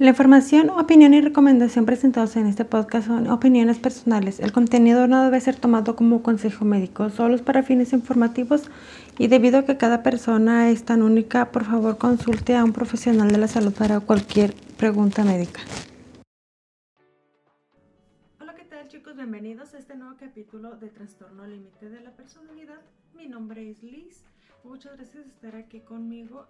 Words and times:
La 0.00 0.08
información, 0.08 0.70
opinión 0.70 1.14
y 1.14 1.20
recomendación 1.20 1.86
presentados 1.86 2.34
en 2.34 2.48
este 2.48 2.64
podcast 2.64 3.06
son 3.06 3.28
opiniones 3.28 3.78
personales. 3.78 4.40
El 4.40 4.50
contenido 4.50 5.06
no 5.06 5.22
debe 5.22 5.40
ser 5.40 5.54
tomado 5.54 5.94
como 5.94 6.20
consejo 6.20 6.64
médico, 6.64 7.10
solo 7.10 7.38
para 7.44 7.62
fines 7.62 7.92
informativos 7.92 8.64
y 9.18 9.28
debido 9.28 9.60
a 9.60 9.64
que 9.64 9.76
cada 9.76 10.02
persona 10.02 10.68
es 10.68 10.84
tan 10.84 11.00
única, 11.00 11.52
por 11.52 11.64
favor 11.64 11.96
consulte 11.96 12.56
a 12.56 12.64
un 12.64 12.72
profesional 12.72 13.30
de 13.30 13.38
la 13.38 13.46
salud 13.46 13.72
para 13.72 14.00
cualquier 14.00 14.52
pregunta 14.76 15.22
médica. 15.22 15.60
Hola, 18.40 18.56
¿qué 18.56 18.64
tal 18.64 18.88
chicos? 18.88 19.14
Bienvenidos 19.14 19.74
a 19.74 19.78
este 19.78 19.94
nuevo 19.94 20.16
capítulo 20.18 20.74
de 20.74 20.88
Trastorno 20.88 21.46
Límite 21.46 21.88
de 21.88 22.00
la 22.00 22.10
Personalidad. 22.10 22.80
Mi 23.16 23.28
nombre 23.28 23.70
es 23.70 23.80
Liz. 23.84 24.24
Muchas 24.64 24.96
gracias 24.96 25.22
por 25.22 25.32
estar 25.34 25.54
aquí 25.54 25.78
conmigo 25.78 26.46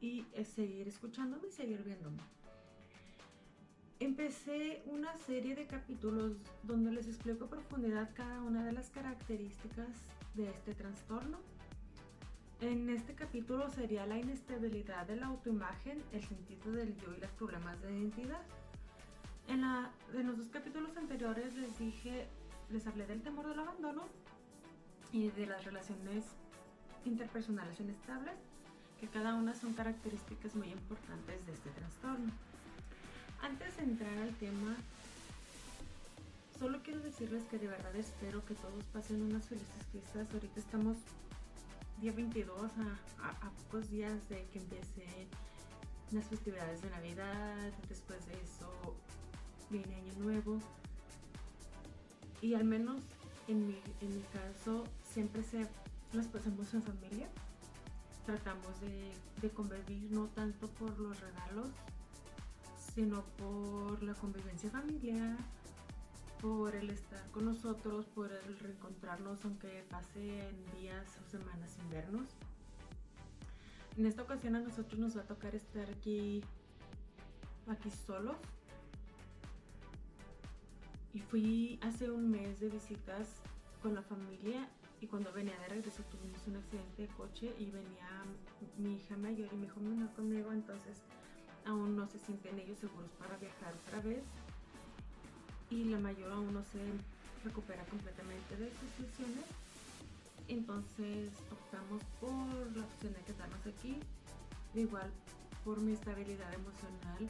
y 0.00 0.24
seguir 0.54 0.86
escuchándome 0.86 1.48
y 1.48 1.50
seguir 1.50 1.82
viéndome 1.82 2.22
empecé 4.04 4.82
una 4.86 5.16
serie 5.18 5.54
de 5.54 5.66
capítulos 5.66 6.32
donde 6.62 6.90
les 6.92 7.06
explico 7.06 7.44
a 7.44 7.48
profundidad 7.48 8.10
cada 8.14 8.42
una 8.42 8.64
de 8.64 8.72
las 8.72 8.90
características 8.90 9.88
de 10.34 10.48
este 10.50 10.74
trastorno. 10.74 11.38
En 12.60 12.90
este 12.90 13.14
capítulo 13.14 13.70
sería 13.70 14.06
la 14.06 14.18
inestabilidad 14.18 15.06
de 15.06 15.16
la 15.16 15.26
autoimagen, 15.26 16.02
el 16.12 16.22
sentido 16.22 16.72
del 16.72 16.96
yo 16.96 17.14
y 17.16 17.20
los 17.20 17.30
problemas 17.32 17.80
de 17.82 17.92
identidad. 17.92 18.40
En, 19.48 19.62
la, 19.62 19.90
en 20.14 20.26
los 20.26 20.38
dos 20.38 20.48
capítulos 20.48 20.96
anteriores 20.96 21.54
les 21.54 21.78
dije, 21.78 22.26
les 22.70 22.86
hablé 22.86 23.06
del 23.06 23.22
temor 23.22 23.48
del 23.48 23.58
abandono 23.58 24.04
y 25.12 25.30
de 25.30 25.46
las 25.46 25.64
relaciones 25.64 26.24
interpersonales 27.04 27.78
inestables, 27.80 28.34
que 29.00 29.08
cada 29.08 29.34
una 29.34 29.54
son 29.54 29.74
características 29.74 30.54
muy 30.54 30.68
importantes 30.70 31.44
de 31.46 31.52
este 31.52 31.70
trastorno. 31.70 32.32
Antes 33.42 33.76
de 33.76 33.82
entrar 33.82 34.16
al 34.18 34.32
tema, 34.36 34.76
solo 36.60 36.80
quiero 36.84 37.00
decirles 37.00 37.42
que 37.50 37.58
de 37.58 37.66
verdad 37.66 37.94
espero 37.96 38.44
que 38.44 38.54
todos 38.54 38.84
pasen 38.92 39.20
unas 39.20 39.44
felices 39.46 39.84
fiestas. 39.90 40.32
Ahorita 40.32 40.60
estamos 40.60 40.96
día 42.00 42.12
22, 42.12 42.70
a, 43.20 43.50
pocos 43.64 43.90
días 43.90 44.28
de 44.28 44.46
que 44.52 44.60
empiecen 44.60 45.26
las 46.12 46.24
festividades 46.26 46.82
de 46.82 46.90
Navidad. 46.90 47.72
Después 47.88 48.24
de 48.28 48.34
eso 48.34 48.96
viene 49.70 49.96
Año 49.96 50.12
Nuevo. 50.20 50.60
Y 52.40 52.54
al 52.54 52.64
menos 52.64 53.02
en 53.48 53.66
mi, 53.66 53.80
en 54.00 54.14
mi 54.14 54.22
caso, 54.32 54.84
siempre 55.02 55.42
se, 55.42 55.66
las 56.12 56.26
pasamos 56.28 56.72
en 56.74 56.82
familia. 56.84 57.28
Tratamos 58.24 58.80
de, 58.80 59.10
de 59.40 59.50
convivir 59.50 60.12
no 60.12 60.26
tanto 60.28 60.68
por 60.68 60.96
los 61.00 61.18
regalos, 61.20 61.70
sino 62.94 63.22
por 63.38 64.02
la 64.02 64.14
convivencia 64.14 64.70
familiar, 64.70 65.36
por 66.40 66.74
el 66.74 66.90
estar 66.90 67.30
con 67.30 67.44
nosotros, 67.44 68.06
por 68.06 68.32
el 68.32 68.58
reencontrarnos 68.58 69.44
aunque 69.44 69.84
pasen 69.88 70.64
días 70.78 71.06
o 71.24 71.30
semanas 71.30 71.70
sin 71.72 71.88
vernos. 71.90 72.28
En 73.96 74.06
esta 74.06 74.22
ocasión 74.22 74.56
a 74.56 74.60
nosotros 74.60 74.98
nos 74.98 75.16
va 75.16 75.22
a 75.22 75.26
tocar 75.26 75.54
estar 75.54 75.88
aquí, 75.90 76.42
aquí 77.66 77.90
solos. 77.90 78.36
Y 81.14 81.20
fui 81.20 81.78
hace 81.82 82.10
un 82.10 82.30
mes 82.30 82.58
de 82.58 82.70
visitas 82.70 83.28
con 83.82 83.94
la 83.94 84.02
familia 84.02 84.68
y 85.00 85.06
cuando 85.06 85.32
venía 85.32 85.58
de 85.58 85.68
regreso 85.68 86.02
tuvimos 86.04 86.46
un 86.46 86.56
accidente 86.56 87.02
de 87.02 87.08
coche 87.08 87.54
y 87.58 87.70
venía 87.70 88.24
mi 88.78 88.96
hija 88.96 89.16
mayor 89.16 89.48
y 89.52 89.56
mi 89.56 89.66
hijo 89.66 89.80
menor 89.80 90.10
conmigo, 90.14 90.52
entonces 90.52 91.02
aún 91.66 91.96
no 91.96 92.06
se 92.08 92.18
sienten 92.18 92.58
ellos 92.58 92.78
seguros 92.78 93.10
para 93.18 93.36
viajar 93.36 93.74
otra 93.86 94.00
vez 94.00 94.22
y 95.70 95.84
la 95.84 95.98
mayor 95.98 96.32
aún 96.32 96.52
no 96.52 96.62
se 96.64 96.78
recupera 97.44 97.84
completamente 97.86 98.56
de 98.56 98.70
sus 98.70 99.06
lesiones. 99.06 99.44
Entonces 100.48 101.30
optamos 101.50 102.02
por 102.20 102.76
la 102.76 102.84
opción 102.84 103.12
de 103.14 103.20
quedarnos 103.22 103.66
aquí, 103.66 103.96
igual 104.74 105.10
por 105.64 105.80
mi 105.80 105.92
estabilidad 105.92 106.52
emocional. 106.52 107.28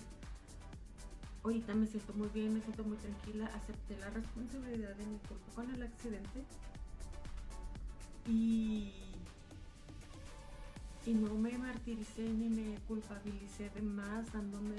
Ahorita 1.44 1.74
me 1.74 1.86
siento 1.86 2.12
muy 2.14 2.28
bien, 2.28 2.54
me 2.54 2.60
siento 2.60 2.84
muy 2.84 2.96
tranquila, 2.96 3.46
acepté 3.54 3.96
la 3.98 4.10
responsabilidad 4.10 4.94
de 4.94 5.06
mi 5.06 5.18
cuerpo 5.18 5.52
con 5.54 5.70
el 5.74 5.82
accidente 5.82 6.44
y 8.26 9.11
y 11.04 11.14
no 11.14 11.34
me 11.34 11.56
martiricé 11.58 12.22
ni 12.22 12.48
me 12.48 12.78
culpabilicé 12.86 13.70
de 13.70 13.82
más, 13.82 14.32
dándome, 14.32 14.76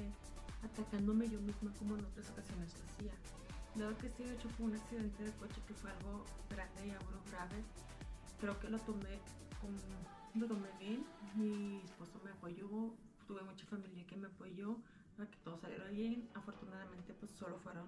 atacándome 0.64 1.30
yo 1.30 1.40
misma 1.42 1.72
como 1.78 1.98
en 1.98 2.06
otras 2.06 2.30
ocasiones 2.30 2.74
lo 2.78 2.86
hacía. 2.86 3.14
Dado 3.76 3.98
que 3.98 4.08
este 4.08 4.32
hecho 4.32 4.48
fue 4.50 4.68
un 4.68 4.76
accidente 4.76 5.24
de 5.24 5.32
coche 5.34 5.62
que 5.68 5.74
fue 5.74 5.92
algo 5.92 6.24
grande 6.50 6.88
y 6.88 6.92
algo 6.92 7.20
grave, 7.30 7.64
creo 8.40 8.58
que 8.60 8.70
lo 8.70 8.80
tomé, 8.80 9.20
lo 10.36 10.48
tomé 10.48 10.70
bien. 10.80 11.04
Mi 11.36 11.82
esposo 11.84 12.22
me 12.24 12.32
apoyó, 12.32 12.94
tuve 13.28 13.42
mucha 13.42 13.66
familia 13.66 14.06
que 14.06 14.16
me 14.16 14.28
apoyó 14.28 14.78
para 15.18 15.30
que 15.30 15.38
todo 15.44 15.58
saliera 15.58 15.88
bien. 15.90 16.30
Afortunadamente, 16.36 17.14
pues 17.14 17.32
solo 17.32 17.58
fueron 17.58 17.88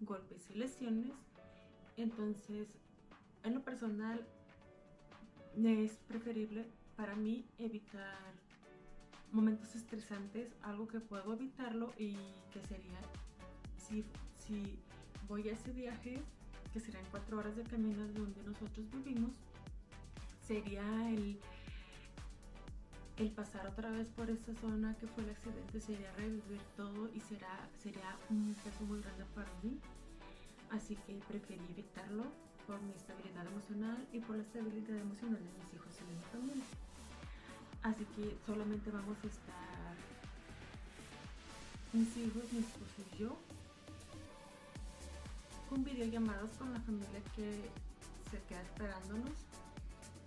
golpes 0.00 0.50
y 0.50 0.54
lesiones. 0.54 1.12
Entonces, 1.96 2.68
en 3.44 3.54
lo 3.54 3.62
personal, 3.62 4.26
es 5.66 5.92
preferible 6.06 6.66
para 6.96 7.16
mí 7.16 7.44
evitar 7.58 8.32
momentos 9.32 9.74
estresantes, 9.74 10.48
algo 10.62 10.86
que 10.86 11.00
puedo 11.00 11.34
evitarlo 11.34 11.92
y 11.98 12.16
que 12.52 12.62
sería, 12.68 12.98
si, 13.76 14.04
si 14.36 14.78
voy 15.26 15.48
a 15.48 15.52
ese 15.52 15.72
viaje, 15.72 16.22
que 16.72 16.80
serán 16.80 17.04
cuatro 17.10 17.38
horas 17.38 17.56
de 17.56 17.64
camino 17.64 18.04
de 18.04 18.12
donde 18.12 18.42
nosotros 18.44 18.86
vivimos, 18.90 19.34
sería 20.46 21.10
el, 21.10 21.38
el 23.16 23.30
pasar 23.32 23.66
otra 23.66 23.90
vez 23.90 24.08
por 24.10 24.30
esa 24.30 24.54
zona 24.54 24.96
que 24.98 25.06
fue 25.08 25.24
el 25.24 25.30
accidente, 25.30 25.80
sería 25.80 26.12
revivir 26.12 26.60
todo 26.76 27.10
y 27.12 27.20
será, 27.20 27.68
sería 27.82 28.16
un 28.30 28.54
peso 28.64 28.84
muy 28.84 29.00
grande 29.00 29.24
para 29.34 29.50
mí. 29.62 29.78
Así 30.70 30.96
que 31.06 31.14
preferí 31.26 31.64
evitarlo 31.70 32.24
por 32.68 32.82
mi 32.82 32.92
estabilidad 32.92 33.46
emocional 33.46 34.06
y 34.12 34.20
por 34.20 34.36
la 34.36 34.42
estabilidad 34.42 34.98
emocional 34.98 35.42
de 35.42 35.50
mis 35.56 35.72
hijos 35.72 35.88
y 35.96 36.04
de 36.04 36.14
mi 36.14 36.22
familia. 36.30 36.64
Así 37.82 38.04
que 38.14 38.36
solamente 38.44 38.90
vamos 38.90 39.16
a 39.24 39.26
estar 39.26 39.94
mis 41.94 42.14
hijos, 42.18 42.52
mi 42.52 42.58
esposo 42.58 43.00
y 43.14 43.18
yo 43.18 43.36
con 45.70 45.82
videollamadas 45.82 46.50
con 46.58 46.72
la 46.74 46.80
familia 46.80 47.20
que 47.34 47.70
se 48.30 48.42
queda 48.46 48.60
esperándonos, 48.60 49.32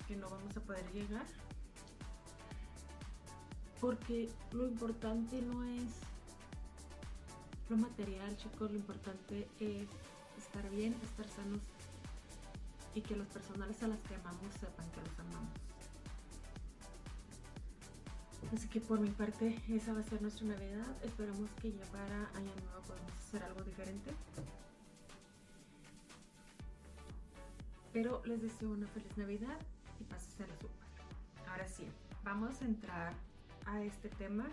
que 0.07 0.15
no 0.15 0.27
vamos 0.27 0.57
a 0.57 0.61
poder 0.61 0.91
llegar. 0.93 1.25
Porque 3.79 4.29
lo 4.51 4.67
importante 4.67 5.41
no 5.43 5.63
es 5.63 5.93
lo 7.69 7.77
material, 7.77 8.35
chicos, 8.37 8.71
lo 8.71 8.77
importante 8.77 9.47
es 9.59 9.87
estar 10.37 10.67
bien, 10.71 10.95
estar 11.03 11.27
sanos 11.29 11.61
y 12.93 13.01
que 13.01 13.15
los 13.15 13.27
personales 13.27 13.81
a 13.83 13.87
las 13.87 13.99
que 14.01 14.15
amamos 14.15 14.53
sepan 14.59 14.89
que 14.91 15.01
los 15.01 15.19
amamos. 15.19 15.49
Así 18.53 18.67
que 18.67 18.81
por 18.81 18.99
mi 18.99 19.09
parte 19.09 19.61
esa 19.69 19.93
va 19.93 20.01
a 20.01 20.03
ser 20.03 20.21
nuestra 20.21 20.45
Navidad. 20.45 20.87
Esperamos 21.03 21.49
que 21.61 21.71
ya 21.71 21.85
para 21.85 22.27
Año 22.35 22.51
Nuevo 22.65 22.81
podamos 22.85 23.13
hacer 23.13 23.43
algo 23.43 23.61
diferente. 23.61 24.11
Pero 27.93 28.21
les 28.25 28.41
deseo 28.41 28.71
una 28.71 28.87
feliz 28.87 29.17
Navidad 29.17 29.57
y 29.99 30.03
pasen 30.03 30.47
la 30.47 30.55
súper. 30.55 30.69
Ahora 31.49 31.67
sí, 31.67 31.85
vamos 32.23 32.61
a 32.61 32.65
entrar 32.65 33.13
a 33.65 33.81
este 33.83 34.09
tema 34.09 34.47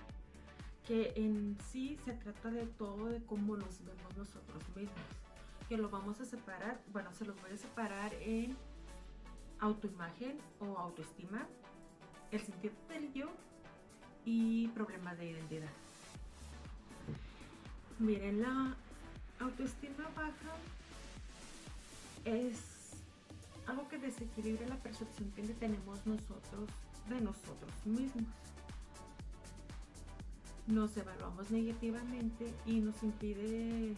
que 0.86 1.12
en 1.16 1.56
sí 1.70 1.98
se 2.04 2.12
trata 2.12 2.50
de 2.50 2.66
todo 2.66 3.06
de 3.06 3.22
cómo 3.24 3.56
nos 3.56 3.84
vemos 3.84 4.16
nosotros 4.16 4.62
mismos. 4.76 5.27
Que 5.68 5.76
lo 5.76 5.90
vamos 5.90 6.20
a 6.20 6.24
separar, 6.24 6.80
bueno, 6.92 7.12
se 7.12 7.24
los 7.24 7.40
voy 7.42 7.52
a 7.52 7.56
separar 7.56 8.14
en 8.14 8.56
autoimagen 9.60 10.38
o 10.60 10.78
autoestima, 10.78 11.46
el 12.30 12.40
sentido 12.40 12.74
del 12.88 13.12
yo 13.12 13.26
y 14.24 14.68
problemas 14.68 15.18
de 15.18 15.30
identidad. 15.30 15.70
Miren, 17.98 18.40
la 18.40 18.76
autoestima 19.40 20.04
baja 20.14 20.54
es 22.24 22.60
algo 23.66 23.88
que 23.88 23.98
desequilibra 23.98 24.66
la 24.68 24.76
percepción 24.76 25.30
que 25.32 25.42
tenemos 25.42 26.06
nosotros 26.06 26.70
de 27.08 27.20
nosotros 27.20 27.72
mismos. 27.84 28.24
Nos 30.66 30.96
evaluamos 30.96 31.50
negativamente 31.50 32.52
y 32.66 32.80
nos 32.80 33.02
impide 33.02 33.94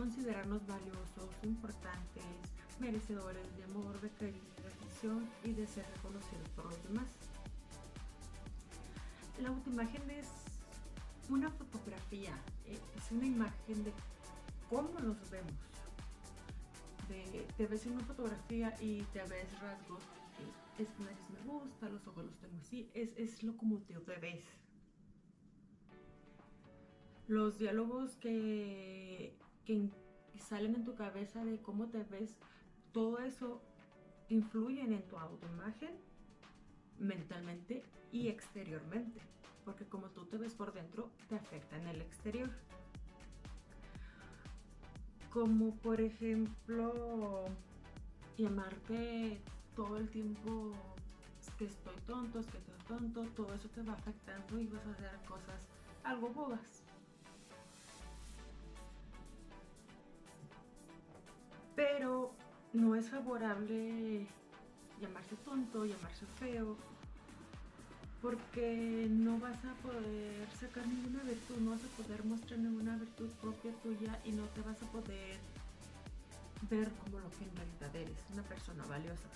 considerarnos 0.00 0.66
valiosos, 0.66 1.28
importantes, 1.42 2.24
merecedores 2.78 3.44
de 3.58 3.64
amor, 3.64 4.00
de 4.00 4.08
cariño, 4.10 4.54
de 4.62 4.68
atención 4.68 5.28
y 5.44 5.52
de 5.52 5.66
ser 5.66 5.84
reconocidos 5.94 6.48
por 6.56 6.64
los 6.64 6.82
demás 6.84 7.06
la 9.42 9.48
autoimagen 9.48 10.10
es 10.10 10.26
una 11.28 11.50
fotografía, 11.50 12.32
eh, 12.66 12.78
es 12.96 13.12
una 13.12 13.26
imagen 13.26 13.84
de 13.84 13.92
cómo 14.68 14.98
nos 15.00 15.30
vemos. 15.30 15.52
te 17.56 17.66
ves 17.66 17.86
en 17.86 17.92
una 17.92 18.04
fotografía 18.04 18.74
y 18.80 19.02
te 19.12 19.22
ves 19.24 19.60
rasgos, 19.60 20.02
eh, 20.38 20.82
es 20.82 20.88
nariz 20.98 21.18
me 21.30 21.52
gusta, 21.52 21.88
los 21.88 22.06
ojos 22.06 22.24
los 22.24 22.36
tengo 22.38 22.56
así, 22.58 22.90
es, 22.94 23.10
es 23.16 23.42
lo 23.42 23.56
como 23.56 23.78
te 23.78 24.16
ves. 24.16 24.44
Los 27.26 27.58
diálogos 27.58 28.16
que, 28.16 29.36
salen 30.38 30.74
en 30.74 30.84
tu 30.84 30.94
cabeza 30.94 31.44
de 31.44 31.60
cómo 31.60 31.86
te 31.88 32.02
ves, 32.04 32.36
todo 32.92 33.18
eso 33.20 33.60
influyen 34.28 34.92
en 34.92 35.02
tu 35.08 35.16
autoimagen 35.16 35.90
mentalmente 36.98 37.82
y 38.12 38.28
exteriormente, 38.28 39.20
porque 39.64 39.86
como 39.86 40.08
tú 40.10 40.26
te 40.26 40.38
ves 40.38 40.54
por 40.54 40.72
dentro, 40.72 41.10
te 41.28 41.36
afecta 41.36 41.76
en 41.76 41.88
el 41.88 42.00
exterior. 42.00 42.50
Como 45.32 45.76
por 45.76 46.00
ejemplo, 46.00 47.44
llamarte 48.36 49.40
todo 49.76 49.96
el 49.98 50.08
tiempo 50.10 50.72
que 51.58 51.66
estoy 51.66 51.96
tonto, 52.06 52.40
que 52.40 52.58
estoy 52.58 52.78
tonto, 52.88 53.22
todo 53.36 53.54
eso 53.54 53.68
te 53.68 53.82
va 53.82 53.92
afectando 53.92 54.58
y 54.58 54.66
vas 54.66 54.84
a 54.86 54.90
hacer 54.90 55.20
cosas 55.28 55.68
algo 56.02 56.30
bobas. 56.30 56.79
Pero 61.80 62.30
no 62.74 62.94
es 62.94 63.08
favorable 63.08 64.26
llamarse 65.00 65.34
tonto, 65.36 65.86
llamarse 65.86 66.26
feo, 66.38 66.76
porque 68.20 69.06
no 69.08 69.38
vas 69.38 69.64
a 69.64 69.72
poder 69.80 70.46
sacar 70.60 70.86
ninguna 70.86 71.22
virtud, 71.22 71.56
no 71.56 71.70
vas 71.70 71.80
a 71.82 72.02
poder 72.02 72.22
mostrar 72.26 72.58
ninguna 72.58 72.96
virtud 72.96 73.30
propia 73.40 73.72
tuya 73.82 74.20
y 74.26 74.32
no 74.32 74.44
te 74.48 74.60
vas 74.60 74.76
a 74.82 74.86
poder 74.92 75.38
ver 76.68 76.92
como 77.02 77.18
lo 77.18 77.30
que 77.30 77.44
en 77.44 77.56
realidad 77.56 77.96
eres, 77.96 78.18
una 78.30 78.42
persona 78.42 78.84
valiosa, 78.84 79.30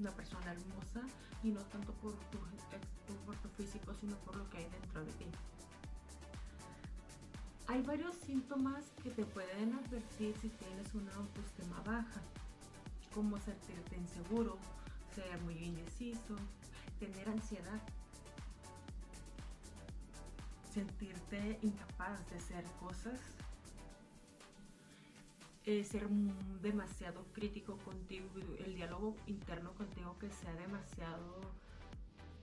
una 0.00 0.10
persona 0.10 0.50
hermosa 0.50 1.06
y 1.44 1.50
no 1.50 1.60
tanto 1.60 1.92
por 2.02 2.14
tu, 2.32 2.38
por 3.24 3.36
tu 3.36 3.48
físico, 3.50 3.94
sino 4.00 4.16
por 4.26 4.34
lo 4.34 4.50
que 4.50 4.58
hay 4.58 4.68
dentro 4.70 5.04
de 5.04 5.12
ti. 5.12 5.26
Hay 7.66 7.80
varios 7.82 8.14
síntomas 8.16 8.84
que 9.02 9.10
te 9.10 9.24
pueden 9.24 9.72
advertir 9.72 10.36
si 10.40 10.50
tienes 10.50 10.94
una 10.94 11.14
autoestima 11.14 11.80
baja, 11.80 12.20
como 13.14 13.38
sentirte 13.40 13.96
inseguro, 13.96 14.58
ser 15.14 15.40
muy 15.40 15.56
indeciso, 15.56 16.36
tener 17.00 17.26
ansiedad, 17.26 17.80
sentirte 20.72 21.58
incapaz 21.62 22.28
de 22.28 22.36
hacer 22.36 22.64
cosas, 22.80 23.18
eh, 25.64 25.84
ser 25.84 26.06
demasiado 26.60 27.24
crítico 27.32 27.78
contigo, 27.78 28.28
el 28.58 28.74
diálogo 28.74 29.16
interno 29.26 29.72
contigo 29.72 30.18
que 30.18 30.30
sea 30.30 30.52
demasiado 30.54 31.40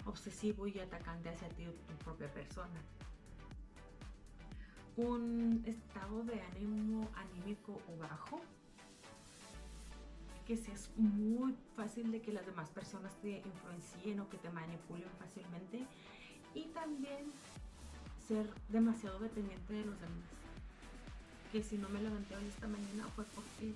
obsesivo 0.06 0.66
y 0.66 0.80
atacante 0.80 1.30
hacia 1.30 1.48
ti 1.50 1.66
tu 1.66 1.96
propia 2.04 2.34
persona 2.34 2.82
un 4.98 5.64
estado 5.66 6.24
de 6.24 6.42
ánimo 6.42 7.10
anímico 7.16 7.80
o 7.88 7.98
bajo, 7.98 8.42
que 10.46 10.54
es 10.54 10.90
muy 10.98 11.56
fácil 11.76 12.12
de 12.12 12.22
que 12.22 12.34
las 12.34 12.46
demás 12.46 12.70
personas 12.70 13.14
te 13.22 13.38
influencien 13.38 14.20
o 14.20 14.30
que 14.30 14.38
te 14.38 14.50
manipulen 14.50 15.10
fácilmente 15.20 15.86
y 16.54 16.66
también 16.68 17.32
ser 18.28 18.50
demasiado 18.70 19.20
dependiente 19.20 19.74
de 19.74 19.86
los 19.86 20.00
demás. 20.00 20.26
Que 21.52 21.64
si 21.64 21.78
no 21.78 21.90
me 21.90 22.02
levanté 22.02 22.36
hoy 22.36 22.46
esta 22.48 22.68
mañana 22.68 23.08
fue 23.16 23.26
porque 23.26 23.74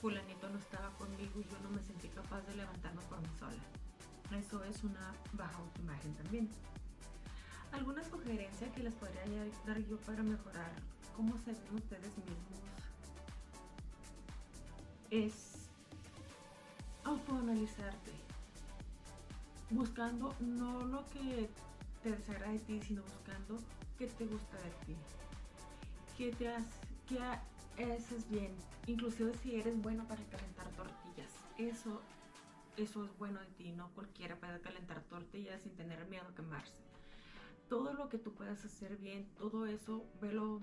fulanito 0.00 0.48
no 0.50 0.58
estaba 0.58 0.90
conmigo 0.90 1.40
y 1.40 1.44
yo 1.44 1.58
no 1.62 1.70
me 1.70 1.82
sentí 1.82 2.08
capaz 2.08 2.42
de 2.42 2.56
levantarme 2.56 3.00
por 3.02 3.20
mí 3.20 3.28
sola. 3.38 4.38
Eso 4.38 4.62
es 4.64 4.82
una 4.84 5.14
baja 5.32 5.58
autoimagen 5.58 6.14
también. 6.14 6.50
¿Alguna 7.72 8.04
sugerencia 8.04 8.72
que 8.72 8.82
les 8.82 8.94
podría 8.94 9.22
dar 9.66 9.78
yo 9.80 9.96
para 9.98 10.22
mejorar 10.22 10.70
cómo 11.14 11.36
se 11.38 11.52
ven 11.52 11.74
ustedes 11.74 12.16
mismos? 12.18 12.60
Es 15.10 15.68
autoanalizarte, 17.04 18.12
buscando 19.70 20.34
no 20.40 20.84
lo 20.84 21.06
que 21.10 21.48
te 22.02 22.10
desagrada 22.10 22.52
de 22.52 22.58
ti, 22.60 22.80
sino 22.82 23.02
buscando 23.02 23.58
qué 23.98 24.06
te 24.06 24.26
gusta 24.26 24.56
de 24.58 24.70
ti, 24.86 24.96
qué 26.18 26.32
te 26.32 26.48
haces 27.84 28.28
bien, 28.28 28.52
inclusive 28.86 29.32
si 29.42 29.56
eres 29.56 29.80
bueno 29.80 30.06
para 30.08 30.22
calentar 30.24 30.68
tortillas, 30.70 31.32
eso, 31.58 32.02
eso 32.76 33.04
es 33.04 33.18
bueno 33.18 33.38
de 33.40 33.46
ti, 33.46 33.70
no 33.70 33.90
cualquiera 33.90 34.36
puede 34.36 34.60
calentar 34.60 35.00
tortillas 35.02 35.62
sin 35.62 35.76
tener 35.76 36.04
miedo 36.06 36.26
a 36.28 36.34
quemarse 36.34 36.85
todo 37.68 37.92
lo 37.92 38.08
que 38.08 38.18
tú 38.18 38.32
puedas 38.32 38.64
hacer 38.64 38.96
bien, 38.96 39.28
todo 39.38 39.66
eso, 39.66 40.04
velo 40.20 40.62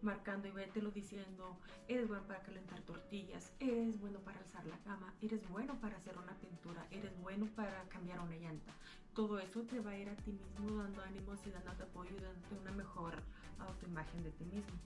marcando 0.00 0.46
y 0.46 0.52
vételo 0.52 0.90
diciendo, 0.90 1.58
eres 1.88 2.06
bueno 2.06 2.26
para 2.26 2.40
calentar 2.42 2.80
tortillas, 2.82 3.52
eres 3.58 3.98
bueno 3.98 4.20
para 4.20 4.38
alzar 4.38 4.64
la 4.66 4.78
cama, 4.78 5.12
eres 5.20 5.48
bueno 5.48 5.74
para 5.80 5.96
hacer 5.96 6.16
una 6.18 6.34
pintura, 6.38 6.86
eres 6.90 7.18
bueno 7.20 7.46
para 7.56 7.82
cambiar 7.88 8.20
una 8.20 8.36
llanta. 8.36 8.72
Todo 9.14 9.40
eso 9.40 9.62
te 9.62 9.80
va 9.80 9.90
a 9.90 9.98
ir 9.98 10.08
a 10.08 10.14
ti 10.16 10.32
mismo 10.32 10.82
dando 10.82 11.02
ánimos 11.02 11.44
y 11.46 11.50
dándote 11.50 11.82
apoyo 11.82 12.10
y 12.16 12.20
dándote 12.20 12.54
una 12.60 12.70
mejor 12.72 13.14
autoimagen 13.58 14.22
de 14.22 14.30
ti 14.30 14.44
mismo. 14.44 14.78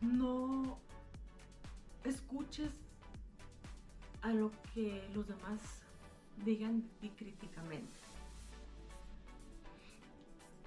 No 0.00 0.78
escuches 2.02 2.72
a 4.22 4.32
lo 4.32 4.50
que 4.74 5.08
los 5.14 5.28
demás 5.28 5.83
digan 6.44 6.88
y 7.00 7.08
críticamente. 7.10 7.92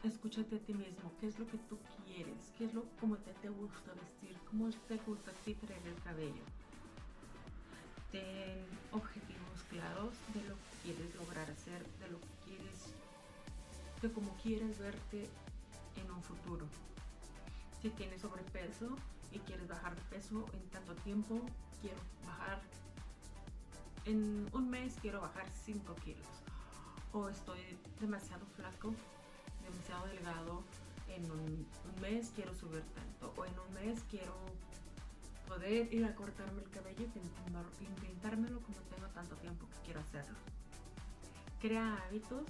Escúchate 0.03 0.55
a 0.55 0.59
ti 0.59 0.73
mismo, 0.73 1.11
qué 1.19 1.27
es 1.27 1.39
lo 1.39 1.47
que 1.47 1.57
tú 1.57 1.77
quieres, 2.05 2.53
qué 2.57 2.65
es 2.65 2.73
lo 2.73 2.85
como 2.99 3.17
te, 3.17 3.33
te 3.33 3.49
gusta 3.49 3.93
vestir, 3.93 4.37
cómo 4.49 4.69
te 4.87 4.97
gusta 4.97 5.31
a 5.31 5.33
ti 5.43 5.55
traer 5.55 5.85
el 5.87 6.01
cabello. 6.03 6.43
Ten 8.11 8.63
objetivos 8.91 9.63
claros 9.69 10.13
de 10.33 10.41
lo 10.47 10.55
que 10.55 10.93
quieres 10.93 11.15
lograr 11.15 11.49
hacer, 11.49 11.85
de 11.99 12.09
lo 12.09 12.21
que 12.21 12.27
quieres, 12.45 12.93
de 14.01 14.11
cómo 14.11 14.37
quieres 14.41 14.79
verte 14.79 15.27
en 15.95 16.11
un 16.11 16.21
futuro. 16.21 16.67
Si 17.81 17.89
tienes 17.89 18.21
sobrepeso 18.21 18.95
y 19.31 19.39
quieres 19.39 19.67
bajar 19.67 19.95
de 19.95 20.01
peso 20.03 20.45
en 20.53 20.69
tanto 20.69 20.95
tiempo, 20.95 21.41
quiero 21.81 21.99
bajar 22.25 22.61
en 24.07 24.49
un 24.53 24.69
mes 24.69 24.95
quiero 25.01 25.19
bajar 25.21 25.45
5 25.65 25.95
kilos 25.95 26.27
o 27.11 27.27
estoy 27.27 27.59
demasiado 27.99 28.45
flaco, 28.55 28.93
demasiado 29.63 30.07
delgado, 30.07 30.63
en 31.09 31.29
un, 31.31 31.67
mes 32.01 32.31
quiero 32.35 32.53
subir 32.53 32.83
tanto 32.93 33.33
o 33.35 33.45
en 33.45 33.53
un 33.59 33.73
mes 33.73 34.03
quiero 34.09 34.33
poder 35.47 35.91
ir 35.93 36.05
a 36.05 36.15
cortarme 36.15 36.61
el 36.61 36.69
cabello 36.69 37.03
y 37.03 38.01
pintármelo 38.01 38.61
como 38.61 38.77
tengo 38.77 39.07
tanto 39.09 39.35
tiempo 39.37 39.67
que 39.67 39.85
quiero 39.85 39.99
hacerlo. 40.01 40.37
Crea 41.59 41.97
hábitos 42.05 42.45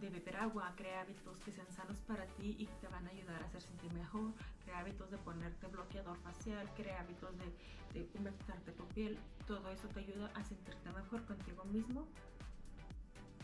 de 0.00 0.08
beber 0.08 0.36
agua, 0.36 0.72
crea 0.76 1.02
hábitos 1.02 1.38
que 1.40 1.52
sean 1.52 1.70
sanos 1.70 1.98
para 2.00 2.24
ti 2.26 2.56
y 2.58 2.66
que 2.66 2.74
te 2.80 2.88
van 2.88 3.06
a 3.06 3.10
ayudar 3.10 3.42
a 3.42 3.46
hacer 3.46 3.60
sentir 3.60 3.92
mejor, 3.92 4.32
crea 4.64 4.78
hábitos 4.78 5.10
de 5.10 5.18
ponerte 5.18 5.66
bloqueador 5.66 6.16
facial, 6.18 6.68
crea 6.74 7.00
hábitos 7.00 7.30
de, 7.38 8.00
de 8.00 8.08
humectarte 8.18 8.72
tu 8.72 8.86
piel, 8.88 9.18
todo 9.46 9.68
eso 9.70 9.88
te 9.88 10.00
ayuda 10.00 10.30
a 10.34 10.42
sentirte 10.44 10.90
mejor 10.92 11.24
contigo 11.26 11.64
mismo 11.64 12.06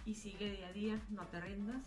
y 0.07 0.15
sigue 0.15 0.51
día 0.51 0.69
a 0.69 0.73
día, 0.73 1.01
no 1.11 1.27
te 1.27 1.41
rindas. 1.41 1.85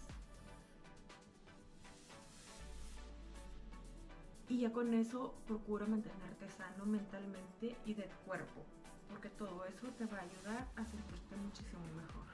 Y 4.50 4.60
ya 4.60 4.72
con 4.72 4.94
eso 4.94 5.36
procura 5.48 5.86
mantenerte 5.86 6.50
sano 6.50 6.86
mentalmente 6.86 7.76
y 7.86 7.94
de 7.94 8.10
cuerpo, 8.26 8.66
porque 9.08 9.30
todo 9.30 9.66
eso 9.66 9.88
te 9.98 10.06
va 10.06 10.18
a 10.18 10.22
ayudar 10.22 10.68
a 10.76 10.86
sentirte 10.86 11.36
muchísimo 11.38 11.82
mejor. 11.96 12.29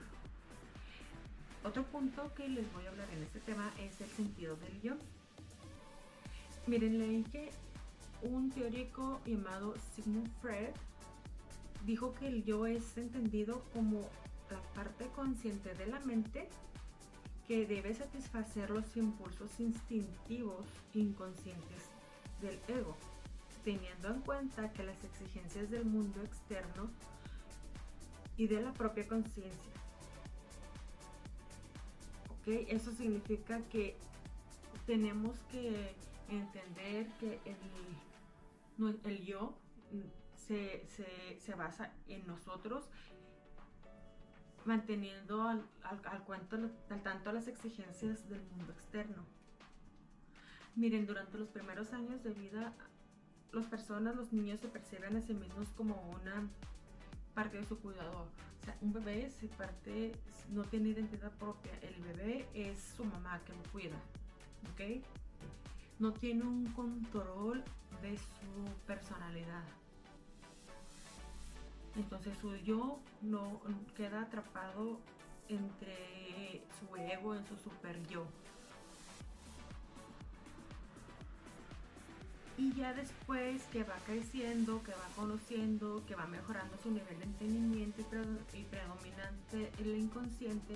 Otro 1.65 1.83
punto 1.83 2.31
que 2.35 2.47
les 2.47 2.71
voy 2.73 2.85
a 2.85 2.89
hablar 2.89 3.07
en 3.11 3.23
este 3.23 3.39
tema 3.39 3.73
es 3.79 3.99
el 3.99 4.07
sentido 4.09 4.55
del 4.57 4.81
yo. 4.83 4.93
Miren, 6.67 6.99
leí 6.99 7.23
que 7.23 7.49
un 8.21 8.51
teórico 8.51 9.19
llamado 9.25 9.73
Sigmund 9.95 10.29
Freud 10.41 10.75
dijo 11.83 12.13
que 12.13 12.27
el 12.27 12.43
yo 12.43 12.67
es 12.67 12.95
entendido 12.97 13.63
como 13.73 14.01
la 14.51 14.61
parte 14.75 15.07
consciente 15.15 15.73
de 15.73 15.87
la 15.87 15.99
mente 16.01 16.47
que 17.47 17.65
debe 17.65 17.95
satisfacer 17.95 18.69
los 18.69 18.95
impulsos 18.95 19.59
instintivos 19.59 20.67
inconscientes 20.93 21.89
del 22.41 22.59
ego, 22.67 22.95
teniendo 23.63 24.09
en 24.09 24.21
cuenta 24.21 24.71
que 24.71 24.83
las 24.83 25.03
exigencias 25.03 25.71
del 25.71 25.85
mundo 25.85 26.21
externo 26.21 26.91
y 28.37 28.45
de 28.45 28.61
la 28.61 28.71
propia 28.73 29.07
conciencia 29.07 29.84
Eso 32.45 32.91
significa 32.91 33.59
que 33.69 33.97
tenemos 34.85 35.37
que 35.51 35.95
entender 36.29 37.07
que 37.19 37.39
el, 37.45 38.99
el 39.03 39.25
yo 39.25 39.57
se, 40.35 40.85
se, 40.87 41.39
se, 41.39 41.55
basa 41.55 41.91
en 42.07 42.25
nosotros 42.27 42.87
manteniendo 44.63 45.41
al, 45.41 45.67
al, 45.83 46.23
cuento, 46.23 46.57
al 46.89 47.03
tanto 47.03 47.31
las 47.31 47.47
exigencias 47.47 48.27
del 48.29 48.41
mundo 48.43 48.73
externo. 48.73 49.25
Miren, 50.75 51.07
durante 51.07 51.37
los 51.37 51.49
primeros 51.49 51.93
años 51.93 52.23
de 52.23 52.31
vida, 52.31 52.73
las 53.53 53.67
personas, 53.67 54.15
los 54.15 54.33
niños 54.33 54.59
se 54.59 54.67
perciben 54.67 55.15
a 55.15 55.21
sí 55.21 55.33
mismos 55.33 55.69
como 55.69 55.95
una 56.11 56.49
parte 57.35 57.57
de 57.57 57.65
su 57.65 57.77
cuidador. 57.79 58.27
O 58.61 58.65
sea, 58.65 58.75
un 58.81 58.93
bebé 58.93 59.29
se 59.29 59.47
parte, 59.49 60.13
no 60.49 60.63
tiene 60.63 60.89
identidad 60.89 61.31
propia. 61.33 61.73
El 61.81 62.01
bebé 62.01 62.47
es 62.55 62.79
su 62.95 63.03
mamá 63.03 63.39
que 63.45 63.53
lo 63.53 63.61
cuida, 63.71 63.97
¿ok? 64.73 65.03
No 65.99 66.13
tiene 66.13 66.43
un 66.43 66.65
control 66.71 67.63
de 68.01 68.17
su 68.17 68.85
personalidad. 68.87 69.63
Entonces 71.95 72.37
su 72.39 72.55
yo 72.57 72.99
no 73.21 73.61
queda 73.95 74.21
atrapado 74.21 74.99
entre 75.47 76.63
su 76.79 76.95
ego, 76.95 77.35
en 77.35 77.45
su 77.45 77.55
super 77.57 78.01
yo. 78.07 78.25
Y 82.57 82.73
ya 82.73 82.93
después 82.93 83.63
que 83.71 83.83
va 83.83 83.95
creciendo, 84.05 84.81
que 84.83 84.91
va 84.91 85.09
conociendo, 85.15 86.03
que 86.05 86.15
va 86.15 86.25
mejorando 86.27 86.77
su 86.81 86.89
nivel 86.89 87.17
de 87.19 87.25
entendimiento 87.25 88.01
y, 88.53 88.63
predominante 88.63 89.71
el 89.79 89.97
inconsciente, 89.97 90.75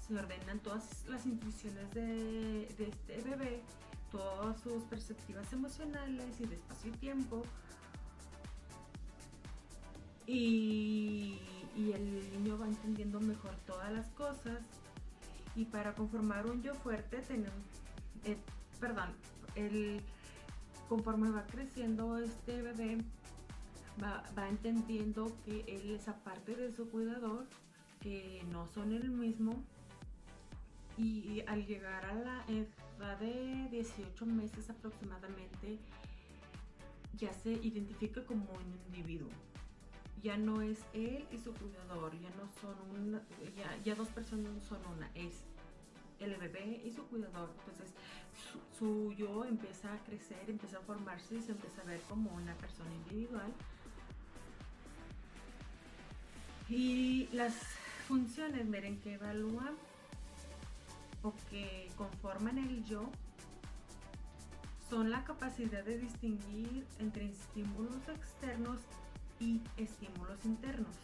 se 0.00 0.16
ordenan 0.16 0.58
todas 0.60 1.04
las 1.08 1.24
intuiciones 1.24 1.88
de, 1.94 2.64
este 2.64 3.22
bebé, 3.22 3.62
todas 4.10 4.60
sus 4.60 4.82
perspectivas 4.84 5.52
emocionales 5.52 6.40
y 6.40 6.46
de 6.46 6.56
espacio 6.56 6.90
y 6.92 6.96
tiempo, 6.96 7.42
y, 10.26 11.38
el 11.76 12.42
niño 12.42 12.58
va 12.58 12.66
entendiendo 12.66 13.20
mejor 13.20 13.54
todas 13.66 13.92
las 13.92 14.08
cosas. 14.10 14.60
Y 15.54 15.66
para 15.66 15.94
conformar 15.94 16.46
un 16.46 16.62
yo 16.62 16.74
fuerte 16.74 17.18
tenemos, 17.18 17.52
eh, 18.24 18.36
perdón, 18.80 19.10
el, 19.54 20.00
conforme 20.92 21.30
va 21.30 21.46
creciendo 21.46 22.18
este 22.18 22.60
bebé 22.60 22.98
va, 24.02 24.22
va, 24.36 24.46
entendiendo 24.46 25.34
que 25.42 25.64
él 25.66 25.88
es 25.92 26.06
aparte 26.06 26.54
de 26.54 26.70
su 26.70 26.90
cuidador, 26.90 27.46
que 28.02 28.44
no 28.50 28.66
son 28.66 28.92
el 28.92 29.08
mismo 29.08 29.64
y 30.98 31.42
al 31.46 31.64
llegar 31.64 32.04
a 32.04 32.12
la 32.12 32.44
edad 32.46 33.18
de 33.20 33.68
18 33.70 34.26
meses 34.26 34.68
aproximadamente 34.68 35.78
ya 37.14 37.32
se 37.32 37.52
identifica 37.52 38.22
como 38.26 38.44
un 38.52 38.94
individuo 38.94 39.30
ya 40.22 40.36
no 40.36 40.60
es 40.60 40.84
él 40.92 41.26
y 41.32 41.38
su 41.38 41.54
cuidador, 41.54 42.12
ya 42.20 42.28
no 42.36 42.46
son 42.60 42.76
una, 43.00 43.22
ya, 43.82 43.94
dos 43.94 44.08
personas 44.08 44.62
son 44.62 44.78
una, 44.94 45.10
es 45.14 45.42
el 46.20 46.36
bebé 46.36 46.80
y 46.84 46.92
su 46.92 47.04
cuidador. 47.08 47.50
Entonces 47.58 47.92
su, 48.82 49.12
yo 49.12 49.44
empieza 49.44 49.94
a 49.94 49.98
crecer, 49.98 50.42
empieza 50.48 50.78
a 50.78 50.80
formarse 50.80 51.36
y 51.36 51.40
se 51.40 51.52
empieza 51.52 51.82
a 51.82 51.84
ver 51.84 52.00
como 52.08 52.32
una 52.32 52.52
persona 52.56 52.92
individual. 52.92 53.52
Y 56.68 57.28
las 57.32 57.54
funciones, 58.08 58.66
miren, 58.66 58.98
que 59.00 59.14
evalúan 59.14 59.74
o 61.22 61.32
que 61.48 61.92
conforman 61.96 62.58
el 62.58 62.84
yo 62.84 63.08
son 64.90 65.10
la 65.10 65.22
capacidad 65.22 65.84
de 65.84 65.98
distinguir 65.98 66.84
entre 66.98 67.26
estímulos 67.26 68.08
externos 68.08 68.80
estímulos 69.76 70.44
internos. 70.44 70.94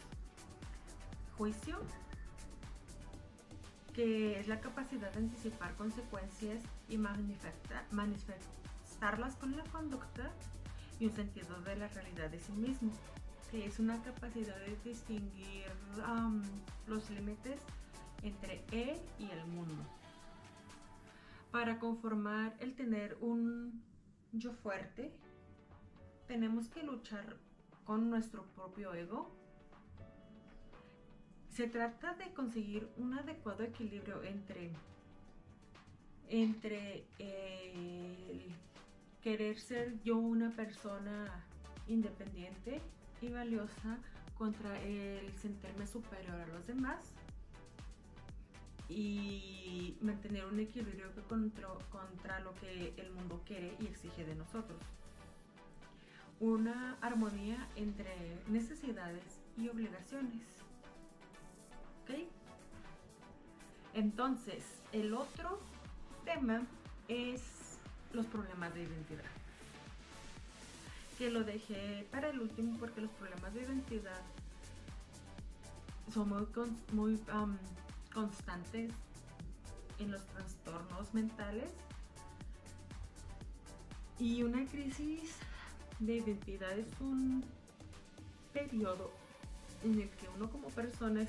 Juicio, 1.37 1.81
que 3.99 4.39
es 4.39 4.47
la 4.47 4.61
capacidad 4.61 5.11
de 5.11 5.19
anticipar 5.19 5.75
consecuencias 5.75 6.63
y 6.89 6.99
manifestarlas 6.99 9.35
con 9.35 9.57
la 9.57 9.65
conducta 9.65 10.31
y 11.01 11.07
un 11.07 11.17
sentido 11.17 11.61
de 11.63 11.75
la 11.75 11.89
realidad 11.89 12.31
de 12.31 12.39
sí 12.39 12.53
mismo, 12.53 12.93
que 13.51 13.67
es 13.67 13.81
una 13.81 14.01
capacidad 14.05 14.57
de 14.57 14.77
distinguir 14.85 15.67
los 16.87 17.11
límites 17.11 17.61
entre 18.23 18.65
él 18.71 19.01
y 19.19 19.29
el 19.33 19.45
mundo. 19.49 19.83
Para 21.51 21.81
conformar 21.81 22.57
el 22.61 22.77
tener 22.77 23.19
un 23.21 23.83
yo 24.31 24.53
fuerte, 24.53 25.13
tenemos 26.29 26.69
que 26.69 26.85
luchar 26.85 27.37
con 27.85 28.11
nuestro 28.11 28.45
propio 28.55 28.95
ego. 28.95 29.37
Se 31.59 31.67
trata 31.67 32.15
de 32.15 32.33
conseguir 32.35 32.89
un 32.99 33.19
adecuado 33.19 33.65
equilibrio 33.65 34.23
entre, 34.23 34.71
entre 36.29 37.05
el 37.19 38.55
querer 39.25 39.59
ser 39.59 40.01
yo 40.05 40.19
una 40.19 40.53
persona 40.53 41.45
independiente 41.89 42.81
y 43.21 43.31
valiosa 43.31 43.99
contra 44.37 44.81
el 44.83 45.37
sentirme 45.37 45.89
superior 45.89 46.41
a 46.43 46.47
los 46.47 46.65
demás 46.69 47.13
y 48.89 49.97
mantener 50.01 50.45
un 50.45 50.61
equilibrio 50.61 51.11
contra, 51.29 51.71
contra 51.91 52.39
lo 52.39 52.55
que 52.55 52.95
el 52.97 53.11
mundo 53.11 53.43
quiere 53.45 53.75
y 53.81 53.87
exige 53.87 54.25
de 54.25 54.37
nosotros 54.37 54.79
una 56.39 56.97
armonía 57.01 57.69
entre 57.75 58.15
necesidades 58.47 59.41
y 59.57 59.69
obligaciones. 59.69 60.58
Entonces, 63.99 64.65
el 64.93 65.13
otro 65.13 65.59
tema 66.25 66.63
es 67.09 67.43
los 68.13 68.27
problemas 68.27 68.73
de 68.75 68.85
identidad. 68.85 69.25
Que 71.19 71.31
lo 71.31 71.43
dejé 71.43 72.07
para 72.13 72.29
el 72.29 72.41
último 72.41 72.79
porque 72.79 73.01
los 73.01 73.11
problemas 73.13 73.53
de 73.55 73.63
identidad 73.63 74.21
son 76.15 76.29
muy, 76.29 76.47
muy 76.93 77.21
constantes 78.15 78.93
en 79.99 80.13
los 80.13 80.25
trastornos 80.27 81.13
mentales. 81.13 81.71
Y 84.21 84.43
una 84.45 84.65
crisis 84.67 85.39
de 85.99 86.19
identidad 86.19 86.79
es 86.79 86.89
un 87.01 87.45
periodo 88.53 89.11
en 89.85 90.01
el 90.01 90.11
que 90.11 90.29
uno 90.29 90.51
como 90.51 90.69
persona 90.69 91.23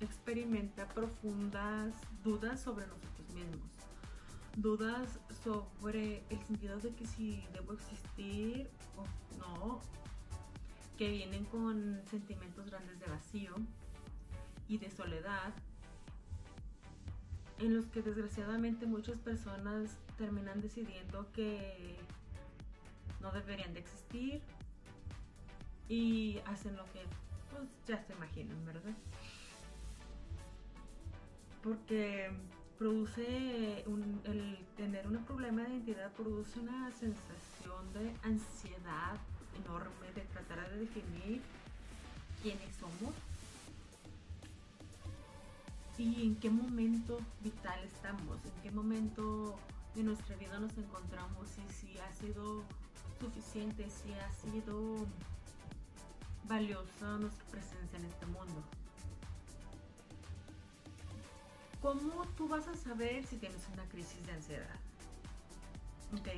experimenta 0.00 0.88
profundas 0.88 1.94
dudas 2.24 2.60
sobre 2.60 2.86
nosotros 2.86 3.28
mismos. 3.34 3.70
Dudas 4.56 5.18
sobre 5.44 6.22
el 6.30 6.42
sentido 6.46 6.78
de 6.78 6.94
que 6.94 7.06
si 7.06 7.44
debo 7.52 7.74
existir 7.74 8.68
o 8.96 9.38
no, 9.38 9.80
que 10.96 11.10
vienen 11.10 11.44
con 11.44 12.00
sentimientos 12.10 12.66
grandes 12.66 12.98
de 12.98 13.06
vacío 13.06 13.54
y 14.66 14.78
de 14.78 14.90
soledad, 14.90 15.54
en 17.58 17.74
los 17.74 17.86
que 17.86 18.02
desgraciadamente 18.02 18.86
muchas 18.86 19.18
personas 19.18 19.96
terminan 20.18 20.60
decidiendo 20.60 21.30
que 21.32 21.96
no 23.20 23.30
deberían 23.32 23.72
de 23.74 23.80
existir 23.80 24.42
y 25.88 26.38
hacen 26.46 26.76
lo 26.76 26.84
que 26.86 27.02
pues 27.56 27.68
ya 27.86 28.04
se 28.04 28.12
imaginan, 28.12 28.64
¿verdad? 28.64 28.94
Porque 31.62 32.30
produce 32.78 33.84
el 34.24 34.58
tener 34.76 35.06
un 35.06 35.24
problema 35.24 35.62
de 35.62 35.70
identidad 35.70 36.12
produce 36.12 36.60
una 36.60 36.92
sensación 36.92 37.92
de 37.94 38.12
ansiedad 38.22 39.16
enorme 39.64 40.12
de 40.14 40.20
tratar 40.22 40.70
de 40.70 40.80
definir 40.80 41.40
quiénes 42.42 42.76
somos 42.76 43.14
y 45.98 46.26
en 46.26 46.36
qué 46.36 46.50
momento 46.50 47.18
vital 47.40 47.82
estamos, 47.84 48.38
en 48.44 48.62
qué 48.62 48.70
momento 48.70 49.58
de 49.94 50.02
nuestra 50.02 50.36
vida 50.36 50.58
nos 50.60 50.76
encontramos 50.76 51.48
y 51.56 51.72
si 51.72 51.98
ha 51.98 52.12
sido 52.12 52.62
suficiente, 53.18 53.88
si 53.88 54.12
ha 54.12 54.30
sido 54.32 55.06
valiosa 56.46 57.18
nuestra 57.18 57.44
presencia 57.46 57.98
en 57.98 58.04
este 58.04 58.26
mundo. 58.26 58.62
¿Cómo 61.82 62.26
tú 62.36 62.48
vas 62.48 62.66
a 62.68 62.74
saber 62.74 63.24
si 63.26 63.36
tienes 63.36 63.66
una 63.72 63.84
crisis 63.88 64.24
de 64.26 64.32
ansiedad? 64.32 64.76
Ok, 66.12 66.28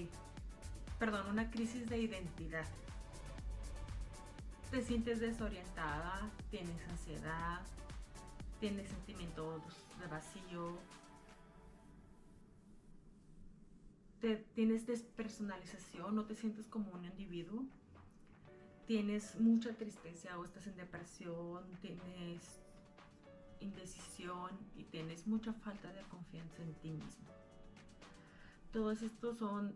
perdón, 0.98 1.28
una 1.30 1.50
crisis 1.50 1.88
de 1.88 1.98
identidad. 1.98 2.66
Te 4.70 4.82
sientes 4.82 5.20
desorientada, 5.20 6.30
tienes 6.50 6.76
ansiedad, 6.88 7.60
tienes 8.60 8.90
sentimientos 8.90 9.62
de 10.00 10.06
vacío, 10.06 10.78
te, 14.20 14.36
tienes 14.54 14.86
despersonalización, 14.86 16.14
no 16.14 16.26
te 16.26 16.34
sientes 16.34 16.66
como 16.66 16.90
un 16.90 17.04
individuo, 17.04 17.64
tienes 18.88 19.38
mucha 19.38 19.74
tristeza 19.74 20.38
o 20.38 20.44
estás 20.44 20.66
en 20.66 20.74
depresión, 20.78 21.62
tienes 21.82 22.58
indecisión 23.60 24.50
y 24.76 24.84
tienes 24.84 25.26
mucha 25.26 25.52
falta 25.52 25.92
de 25.92 26.00
confianza 26.04 26.62
en 26.62 26.72
ti 26.76 26.90
mismo. 26.92 27.28
Todos 28.72 29.02
estos 29.02 29.36
son 29.36 29.74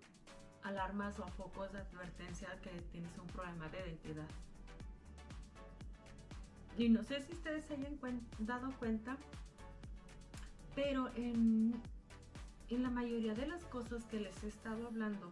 alarmas 0.63 1.19
o 1.19 1.27
focos 1.29 1.71
de 1.75 1.81
advertencia 1.81 2.49
que 2.63 2.71
tienes 2.91 3.13
un 3.19 3.27
problema 3.27 3.69
de 3.69 3.81
identidad. 3.81 4.29
Y 6.79 6.89
no 6.89 7.03
sé 7.03 7.21
si 7.21 7.33
ustedes 7.33 7.67
se 7.67 7.75
hayan 7.75 7.99
dado 8.39 8.73
cuenta, 8.79 9.19
pero 10.75 11.11
en, 11.17 11.75
en 12.71 12.83
la 12.83 12.89
mayoría 12.89 13.35
de 13.35 13.47
las 13.47 13.63
cosas 13.67 14.05
que 14.07 14.21
les 14.21 14.43
he 14.43 14.49
estado 14.49 14.87
hablando, 14.87 15.31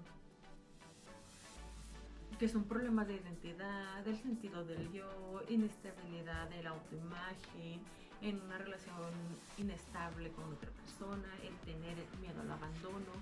que 2.41 2.49
son 2.49 2.65
problemas 2.65 3.07
de 3.07 3.17
identidad, 3.17 4.03
del 4.03 4.17
sentido 4.17 4.65
del 4.65 4.91
yo, 4.93 5.43
inestabilidad 5.51 6.49
de 6.49 6.63
la 6.63 6.71
autoimagen, 6.71 7.83
en 8.23 8.41
una 8.41 8.57
relación 8.57 9.13
inestable 9.59 10.33
con 10.33 10.45
otra 10.55 10.71
persona, 10.71 11.29
el 11.43 11.55
tener 11.71 11.97
miedo 12.19 12.41
al 12.41 12.51
abandono, 12.51 13.13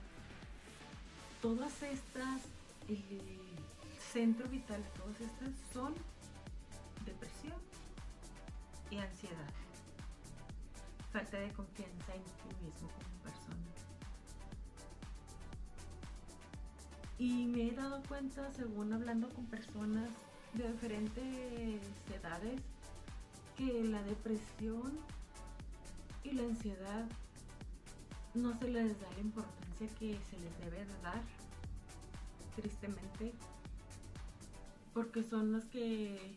todas 1.42 1.82
estas, 1.82 2.42
el 2.88 3.02
centro 3.98 4.48
vital, 4.48 4.84
todas 4.96 5.20
estas 5.20 5.50
son 5.72 5.94
depresión 7.04 7.60
y 8.88 8.98
ansiedad, 8.98 9.50
falta 11.12 11.40
de 11.40 11.52
confianza 11.54 12.14
en 12.14 12.22
ti 12.22 12.64
mismo 12.64 12.88
como 12.88 13.22
persona. 13.25 13.67
Y 17.18 17.46
me 17.46 17.68
he 17.68 17.70
dado 17.72 18.00
cuenta, 18.04 18.50
según 18.52 18.92
hablando 18.92 19.28
con 19.30 19.44
personas 19.46 20.08
de 20.54 20.70
diferentes 20.70 21.80
edades, 22.14 22.60
que 23.56 23.82
la 23.84 24.02
depresión 24.04 24.92
y 26.22 26.32
la 26.32 26.44
ansiedad 26.44 27.06
no 28.34 28.56
se 28.58 28.68
les 28.68 29.00
da 29.00 29.10
la 29.10 29.20
importancia 29.20 29.88
que 29.98 30.16
se 30.30 30.38
les 30.38 30.58
debe 30.60 30.84
de 30.84 31.02
dar, 31.02 31.22
tristemente, 32.54 33.32
porque 34.94 35.25
son 35.25 35.52
las 35.52 35.64
que 35.66 36.37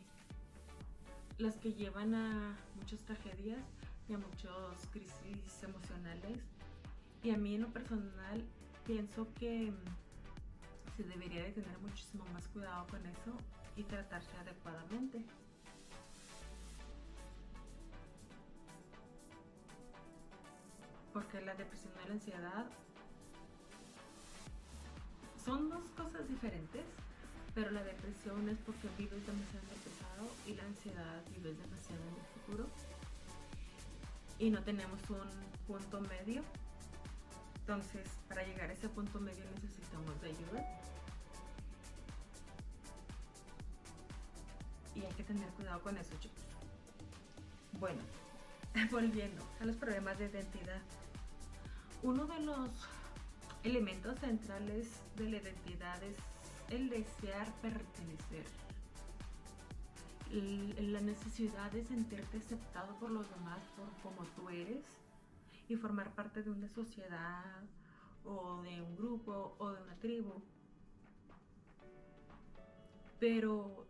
las 1.37 1.57
que 1.57 1.73
llevan 1.73 2.13
a 2.13 2.55
muchas 2.75 2.99
tragedias 3.01 3.61
y 4.07 4.13
a 4.13 4.17
muchas 4.17 4.87
crisis 4.91 5.63
emocionales. 5.63 6.39
Y 7.23 7.31
a 7.31 7.37
mí 7.37 7.55
en 7.55 7.61
lo 7.61 7.69
personal 7.69 8.43
pienso 8.85 9.27
que 9.39 9.73
se 10.95 11.03
debería 11.03 11.43
de 11.43 11.51
tener 11.51 11.77
muchísimo 11.79 12.25
más 12.33 12.47
cuidado 12.47 12.87
con 12.87 13.05
eso 13.05 13.37
y 13.75 13.83
tratarse 13.83 14.35
adecuadamente. 14.37 15.25
porque 21.13 21.41
la 21.41 21.53
depresión 21.55 21.93
y 22.03 22.07
la 22.07 22.13
ansiedad 22.13 22.65
son 25.43 25.69
dos 25.69 25.89
cosas 25.97 26.27
diferentes, 26.29 26.85
pero 27.53 27.71
la 27.71 27.83
depresión 27.83 28.47
es 28.47 28.57
porque 28.59 28.87
vives 28.97 29.25
demasiado 29.25 29.65
en 29.67 30.51
y 30.51 30.55
la 30.55 30.63
ansiedad 30.63 31.21
vives 31.35 31.57
demasiado 31.57 32.01
en 32.01 32.15
el 32.15 32.25
futuro 32.33 32.69
y 34.39 34.49
no 34.49 34.63
tenemos 34.63 34.99
un 35.09 35.29
punto 35.67 36.01
medio. 36.01 36.43
Entonces, 37.71 38.05
para 38.27 38.43
llegar 38.43 38.69
a 38.69 38.73
ese 38.73 38.89
punto 38.89 39.17
medio 39.21 39.45
necesitamos 39.55 40.19
de 40.19 40.27
ayuda. 40.27 40.65
Y 44.93 45.05
hay 45.05 45.13
que 45.13 45.23
tener 45.23 45.47
cuidado 45.51 45.81
con 45.81 45.95
eso, 45.95 46.13
chicos. 46.19 46.43
Bueno, 47.79 48.01
volviendo 48.91 49.41
a 49.61 49.63
los 49.63 49.77
problemas 49.77 50.19
de 50.19 50.25
identidad. 50.25 50.81
Uno 52.03 52.25
de 52.25 52.41
los 52.41 52.69
elementos 53.63 54.19
centrales 54.19 54.89
de 55.15 55.29
la 55.29 55.37
identidad 55.37 56.03
es 56.03 56.17
el 56.71 56.89
desear 56.89 57.47
pertenecer. 57.61 58.43
La 60.29 60.99
necesidad 60.99 61.71
de 61.71 61.85
sentirte 61.85 62.37
aceptado 62.37 62.93
por 62.95 63.11
los 63.11 63.29
demás 63.29 63.61
por 63.77 63.87
como 64.03 64.27
tú 64.31 64.49
eres 64.49 64.83
y 65.71 65.77
formar 65.77 66.13
parte 66.13 66.43
de 66.43 66.51
una 66.51 66.67
sociedad 66.69 67.63
o 68.23 68.61
de 68.61 68.81
un 68.81 68.95
grupo 68.95 69.55
o 69.57 69.71
de 69.71 69.81
una 69.81 69.95
tribu. 69.99 70.41
Pero 73.19 73.85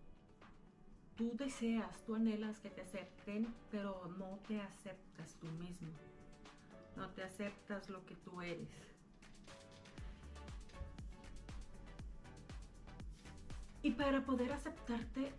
tú 1.16 1.32
deseas, 1.36 2.04
tú 2.06 2.16
anhelas 2.16 2.60
que 2.60 2.70
te 2.70 2.82
acepten, 2.82 3.54
pero 3.70 4.14
no 4.18 4.40
te 4.48 4.62
aceptas 4.62 5.36
tú 5.36 5.48
mismo 5.48 5.90
no 6.96 7.10
te 7.10 7.24
aceptas 7.24 7.90
lo 7.90 8.06
que 8.06 8.16
tú 8.16 8.42
eres. 8.42 8.70
Y 13.84 13.92
para 13.92 14.24
poder 14.24 14.52
aceptarte 14.54 15.32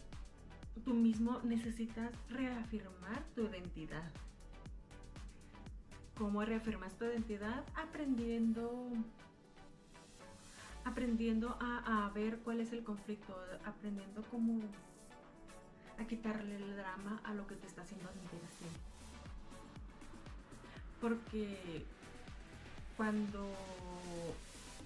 tú 0.84 0.94
mismo 0.94 1.40
necesitas 1.44 2.12
reafirmar 2.28 3.22
tu 3.34 3.42
identidad. 3.42 4.10
¿Cómo 6.22 6.44
reafirmas 6.44 6.94
tu 6.94 7.04
identidad? 7.04 7.64
Aprendiendo 7.74 8.86
aprendiendo 10.84 11.56
a, 11.60 12.08
ver 12.14 12.38
cuál 12.44 12.60
es 12.60 12.72
el 12.72 12.84
conflicto, 12.84 13.34
aprendiendo 13.64 14.22
cómo 14.30 14.60
a 15.98 16.04
quitarle 16.04 16.54
el 16.54 16.76
drama 16.76 17.20
a 17.24 17.34
lo 17.34 17.44
que 17.48 17.56
te 17.56 17.66
está 17.66 17.82
haciendo 17.82 18.08
sentir 18.12 18.38
así 18.46 18.64
porque 21.00 21.84
cuando 22.96 23.50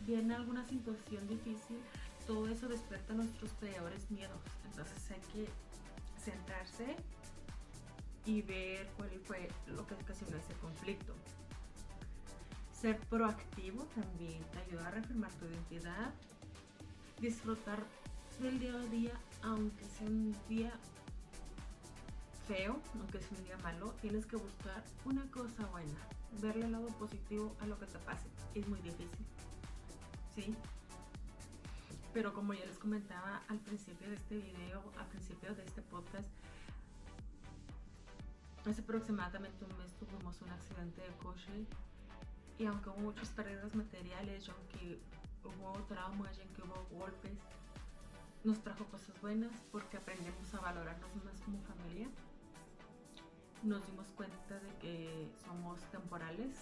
viene 0.07 0.35
alguna 0.35 0.65
situación 0.65 1.29
difícil, 1.29 1.77
todo 2.27 2.49
eso 2.49 2.67
despierta 2.67 3.13
nuestros 3.13 3.51
peores 3.53 4.11
miedos. 4.11 4.41
Entonces 4.71 5.11
hay 5.11 5.21
que 5.35 5.51
centrarse 6.19 6.97
y 8.27 8.43
ver 8.43 8.89
cuál 8.97 9.11
fue 9.25 9.49
lo 9.69 9.87
que 9.87 9.95
ocasionó 9.95 10.37
ese 10.37 10.53
conflicto. 10.55 11.15
Ser 12.81 12.99
proactivo 13.09 13.85
también 13.95 14.45
te 14.53 14.59
ayuda 14.59 14.89
a 14.89 14.91
reafirmar 14.91 15.33
tu 15.33 15.47
identidad. 15.47 16.13
Disfrutar 17.19 17.83
del 18.39 18.59
día 18.59 18.75
a 18.75 18.85
día, 18.89 19.13
aunque 19.43 19.83
sea 19.87 20.07
un 20.07 20.37
día 20.47 20.73
feo, 22.47 22.79
aunque 23.01 23.17
es 23.17 23.31
un 23.31 23.43
día 23.45 23.57
malo, 23.63 23.95
tienes 24.03 24.27
que 24.27 24.37
buscar 24.37 24.85
una 25.07 25.23
cosa 25.31 25.65
buena, 25.69 25.99
verle 26.43 26.67
el 26.67 26.73
lado 26.73 26.89
positivo 26.99 27.57
a 27.61 27.67
lo 27.67 27.79
que 27.79 27.87
te 27.87 27.99
pase. 28.01 28.29
Es 28.55 28.69
muy 28.69 28.81
difícil, 28.83 29.25
¿sí? 30.35 30.55
Pero 32.13 32.35
como 32.35 32.53
ya 32.53 32.67
les 32.67 32.77
comentaba 32.77 33.43
al 33.49 33.59
principio 33.61 34.07
de 34.11 34.17
este 34.17 34.37
video, 34.37 34.83
al 34.99 35.07
principio 35.07 35.55
de 35.55 35.65
este 35.65 35.81
podcast, 35.81 36.29
hace 38.67 38.83
aproximadamente 38.83 39.65
un 39.65 39.79
mes 39.79 39.95
tuvimos 39.95 40.43
un 40.43 40.51
accidente 40.51 41.01
de 41.01 41.17
coche 41.23 41.67
y 42.59 42.67
aunque 42.67 42.89
hubo 42.91 42.99
muchas 42.99 43.29
pérdidas 43.31 43.75
materiales, 43.75 44.47
y 44.47 44.51
aunque 44.51 45.01
hubo 45.45 45.73
traumas, 45.85 46.37
y 46.39 46.41
aunque 46.43 46.63
hubo 46.63 46.99
golpes, 46.99 47.39
nos 48.45 48.63
trajo 48.63 48.85
cosas 48.87 49.21
buenas 49.21 49.51
porque 49.73 49.97
aprendimos 49.97 50.55
a 50.55 50.61
valorarnos 50.61 51.25
más 51.25 51.41
como 51.45 51.61
familia. 51.63 52.09
Nos 53.63 53.85
dimos 53.87 54.07
cuenta 54.17 54.61
de 54.61 54.71
que 54.81 55.29
somos 55.45 55.81
temporales 55.91 56.57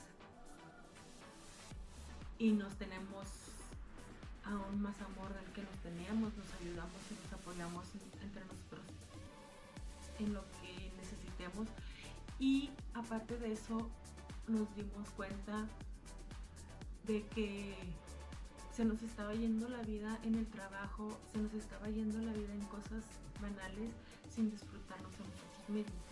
y 2.38 2.52
nos 2.52 2.74
tenemos 2.76 3.28
aún 4.44 4.80
más 4.80 5.00
amor 5.00 5.32
del 5.34 5.44
que 5.52 5.62
nos 5.62 5.76
teníamos, 5.82 6.34
nos 6.36 6.52
ayudamos 6.60 7.00
y 7.10 7.22
nos 7.22 7.32
apoyamos 7.32 7.86
entre 8.22 8.44
nosotros 8.44 8.84
en 10.18 10.34
lo 10.34 10.42
que 10.60 10.92
necesitemos. 10.96 11.68
Y 12.38 12.70
aparte 12.94 13.38
de 13.38 13.52
eso 13.52 13.90
nos 14.48 14.74
dimos 14.74 15.08
cuenta 15.16 15.66
de 17.06 17.26
que 17.28 17.74
se 18.72 18.84
nos 18.84 19.02
estaba 19.02 19.34
yendo 19.34 19.68
la 19.68 19.82
vida 19.82 20.18
en 20.24 20.34
el 20.34 20.46
trabajo, 20.46 21.16
se 21.32 21.38
nos 21.38 21.52
estaba 21.54 21.88
yendo 21.88 22.18
la 22.18 22.32
vida 22.32 22.52
en 22.52 22.64
cosas 22.66 23.04
banales 23.40 23.90
sin 24.34 24.50
disfrutarnos 24.50 25.14
a 25.14 25.18
nosotros 25.18 25.68
mismos. 25.68 26.04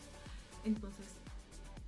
Entonces, 0.64 1.06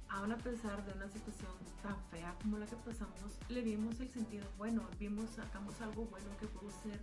aún 0.08 0.32
a 0.32 0.36
pesar 0.38 0.84
de 0.84 0.92
una 0.92 1.08
situación 1.08 1.52
tan 1.82 1.96
fea 2.10 2.34
como 2.42 2.58
la 2.58 2.66
que 2.66 2.76
pasamos, 2.76 3.38
le 3.48 3.62
vimos 3.62 4.00
el 4.00 4.08
sentido 4.08 4.46
bueno, 4.58 4.82
vimos, 4.98 5.30
sacamos 5.30 5.80
algo 5.80 6.06
bueno 6.06 6.26
que 6.40 6.46
pudo 6.46 6.70
ser, 6.82 7.00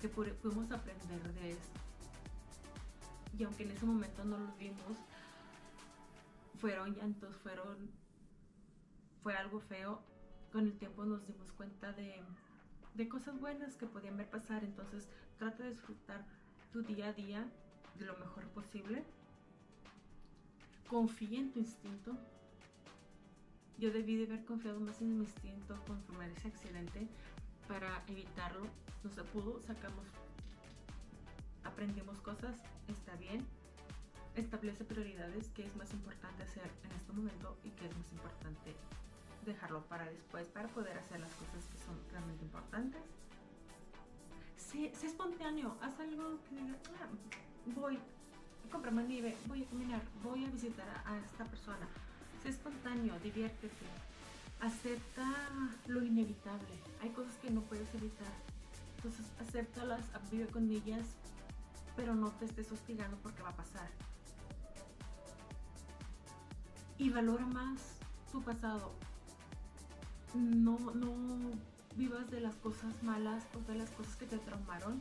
que 0.00 0.08
pudimos 0.08 0.70
aprender 0.70 1.32
de 1.34 1.52
eso. 1.52 1.72
Y 3.38 3.44
aunque 3.44 3.64
en 3.64 3.72
ese 3.72 3.84
momento 3.84 4.24
no 4.24 4.38
lo 4.38 4.52
vimos, 4.56 4.96
fueron 6.60 6.94
llantos, 6.94 7.34
fueron, 7.42 7.90
fue 9.24 9.34
algo 9.34 9.58
feo, 9.58 10.02
con 10.52 10.66
el 10.66 10.74
tiempo 10.74 11.04
nos 11.06 11.26
dimos 11.26 11.50
cuenta 11.52 11.92
de, 11.94 12.22
de 12.92 13.08
cosas 13.08 13.40
buenas 13.40 13.74
que 13.76 13.86
podían 13.86 14.18
ver 14.18 14.28
pasar. 14.28 14.62
Entonces 14.62 15.08
trata 15.38 15.64
de 15.64 15.70
disfrutar 15.70 16.22
tu 16.72 16.82
día 16.82 17.08
a 17.08 17.12
día 17.14 17.44
de 17.98 18.04
lo 18.04 18.16
mejor 18.18 18.44
posible. 18.50 19.02
Confía 20.88 21.40
en 21.40 21.52
tu 21.52 21.58
instinto. 21.58 22.16
Yo 23.78 23.90
debí 23.90 24.16
de 24.16 24.26
haber 24.26 24.44
confiado 24.44 24.78
más 24.78 25.00
en 25.00 25.18
mi 25.18 25.24
instinto 25.24 25.82
conforme 25.86 26.30
ese 26.30 26.48
accidente 26.48 27.08
para 27.66 28.04
evitarlo. 28.06 28.66
No 29.02 29.10
se 29.10 29.24
pudo, 29.24 29.60
sacamos, 29.62 30.06
aprendimos 31.64 32.20
cosas, 32.20 32.62
está 32.88 33.16
bien. 33.16 33.44
Establece 34.36 34.84
prioridades, 34.84 35.48
qué 35.48 35.64
es 35.64 35.74
más 35.76 35.92
importante 35.94 36.42
hacer 36.42 36.70
en 36.84 36.92
este 36.92 37.12
momento 37.12 37.56
y 37.64 37.70
qué 37.70 37.86
es 37.86 37.96
más 37.96 38.12
importante 38.12 38.74
dejarlo 39.44 39.82
para 39.86 40.04
después 40.04 40.46
para 40.48 40.68
poder 40.68 40.96
hacer 40.98 41.20
las 41.20 41.32
cosas 41.32 41.64
que 41.70 41.78
son 41.78 41.96
realmente 42.10 42.44
importantes. 42.44 43.02
Sé, 44.56 44.92
espontáneo, 45.06 45.76
haz 45.80 45.98
algo 46.00 46.38
que 46.48 46.56
diga, 46.56 46.76
ah, 47.00 47.08
voy 47.76 47.96
a 47.96 48.72
comprarme 48.72 49.04
nieve, 49.04 49.36
voy 49.46 49.62
a 49.62 49.66
caminar, 49.66 50.02
voy 50.22 50.44
a 50.44 50.50
visitar 50.50 50.88
a, 51.04 51.18
esta 51.18 51.44
persona. 51.44 51.86
Sé 52.42 52.48
espontáneo, 52.48 53.14
diviértete, 53.20 53.86
acepta 54.60 55.26
lo 55.86 56.02
inevitable. 56.02 56.74
Hay 57.02 57.10
cosas 57.10 57.34
que 57.36 57.50
no 57.50 57.60
puedes 57.62 57.92
evitar. 57.94 58.32
Entonces, 58.96 59.26
acéptalas, 59.38 60.04
vive 60.30 60.46
con 60.46 60.68
ellas, 60.70 61.06
pero 61.94 62.14
no 62.14 62.30
te 62.32 62.46
estés 62.46 62.72
hostigando 62.72 63.16
porque 63.22 63.42
va 63.42 63.50
a 63.50 63.56
pasar. 63.56 63.88
Y 66.98 67.10
valora 67.10 67.44
más 67.46 67.80
tu 68.32 68.42
pasado 68.42 68.92
no, 70.34 70.78
no 70.94 71.14
vivas 71.96 72.30
de 72.30 72.40
las 72.40 72.54
cosas 72.56 73.02
malas 73.02 73.44
o 73.54 73.70
de 73.70 73.78
las 73.78 73.90
cosas 73.90 74.16
que 74.16 74.26
te 74.26 74.38
traumaron. 74.38 75.00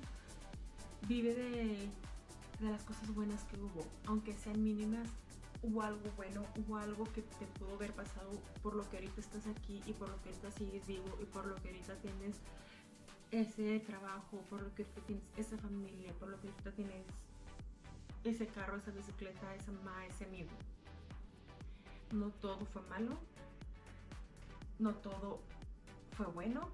Vive 1.08 1.34
de, 1.34 1.90
las 2.62 2.84
cosas 2.84 3.14
buenas 3.14 3.44
que 3.46 3.58
hubo, 3.58 3.86
aunque 4.06 4.34
sean 4.36 4.64
mínimas, 4.64 5.10
hubo 5.62 5.82
algo 5.82 6.10
bueno, 6.16 6.46
hubo 6.58 6.78
algo 6.78 7.04
que 7.12 7.22
te 7.22 7.46
pudo 7.60 7.76
haber 7.76 7.94
pasado 7.94 8.32
por 8.62 8.76
lo 8.76 8.90
que 8.90 8.98
ahorita 8.98 9.20
estás 9.20 9.48
aquí 9.48 9.82
y 9.86 9.94
por 9.94 10.10
lo 10.10 10.22
que 10.22 10.30
ahorita 10.30 10.52
sigues 10.52 10.86
vivo 10.88 11.18
y 11.22 11.26
por 11.26 11.46
lo 11.46 11.56
que 11.56 11.70
ahorita 11.70 11.96
tienes 11.96 12.38
ese 13.32 13.80
trabajo, 13.82 14.38
por 14.50 14.62
lo 14.62 14.74
que 14.76 14.86
tienes 15.06 15.24
esa 15.36 15.58
familia, 15.58 16.14
por 16.20 16.30
lo 16.30 16.40
que 16.40 16.48
ahorita 16.48 16.72
tienes 16.72 17.06
ese 18.24 18.48
carro, 18.48 18.78
esa 18.78 18.92
bicicleta, 18.92 19.56
esa 19.56 19.72
mamá, 19.72 20.06
ese 20.06 20.26
amigo. 20.26 20.52
No 22.12 22.30
todo 22.30 22.66
fue 22.68 22.82
malo, 22.84 23.18
no 24.80 24.96
todo 24.96 25.42
fue 26.18 26.26
bueno, 26.28 26.70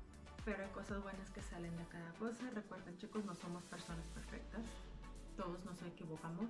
pero 0.45 0.63
hay 0.63 0.69
cosas 0.71 1.01
buenas 1.03 1.29
que 1.31 1.41
salen 1.41 1.75
de 1.77 1.85
cada 1.85 2.11
cosa. 2.13 2.49
Recuerden 2.51 2.97
chicos, 2.97 3.23
no 3.25 3.35
somos 3.35 3.63
personas 3.65 4.07
perfectas, 4.09 4.61
todos 5.37 5.63
nos 5.65 5.81
equivocamos, 5.83 6.49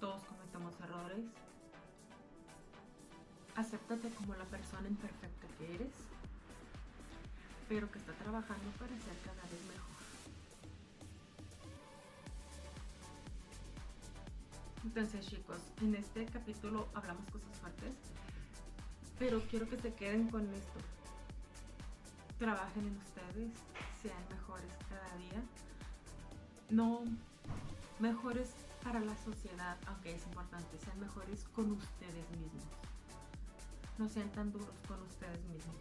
todos 0.00 0.22
cometemos 0.24 0.74
errores. 0.80 1.26
Acéptate 3.56 4.10
como 4.10 4.34
la 4.34 4.44
persona 4.44 4.88
imperfecta 4.88 5.46
que 5.58 5.74
eres, 5.74 5.92
pero 7.68 7.90
que 7.90 7.98
está 7.98 8.12
trabajando 8.12 8.70
para 8.78 8.96
ser 8.98 9.16
cada 9.24 9.42
vez 9.42 9.64
mejor. 9.68 9.90
Entonces 14.84 15.26
chicos, 15.26 15.60
en 15.82 15.94
este 15.94 16.24
capítulo 16.26 16.88
hablamos 16.94 17.28
cosas 17.30 17.54
fuertes 17.60 17.94
pero 19.20 19.38
quiero 19.50 19.68
que 19.68 19.76
se 19.76 19.92
queden 19.92 20.28
con 20.28 20.48
esto. 20.54 20.80
Trabajen 22.38 22.86
en 22.86 22.96
ustedes, 22.96 23.52
sean 24.02 24.24
mejores 24.30 24.72
cada 24.88 25.14
día. 25.18 25.42
No 26.70 27.04
mejores 27.98 28.54
para 28.82 28.98
la 28.98 29.14
sociedad, 29.18 29.76
aunque 29.86 30.14
es 30.14 30.24
importante, 30.24 30.78
sean 30.78 30.98
mejores 30.98 31.44
con 31.54 31.70
ustedes 31.72 32.30
mismos. 32.30 32.64
No 33.98 34.08
sean 34.08 34.32
tan 34.32 34.52
duros 34.52 34.74
con 34.88 35.02
ustedes 35.02 35.44
mismos. 35.44 35.76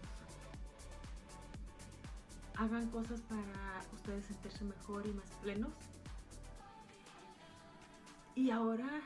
Hagan 2.57 2.89
cosas 2.89 3.21
para 3.21 3.85
ustedes 3.93 4.25
sentirse 4.25 4.65
mejor 4.65 5.07
y 5.07 5.13
más 5.13 5.31
plenos. 5.41 5.71
Y 8.35 8.51
ahora 8.51 9.01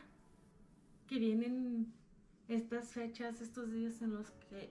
que 1.08 1.20
vienen 1.20 1.94
estas 2.48 2.90
fechas, 2.90 3.42
estos 3.42 3.72
días 3.72 4.02
en 4.02 4.14
los 4.14 4.32
que 4.32 4.70